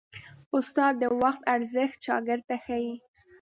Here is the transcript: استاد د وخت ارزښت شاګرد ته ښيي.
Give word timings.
استاد 0.57 0.93
د 1.01 1.03
وخت 1.21 1.41
ارزښت 1.55 1.97
شاګرد 2.05 2.43
ته 2.49 2.55
ښيي. 2.63 2.93